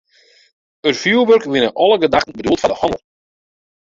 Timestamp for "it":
0.89-0.97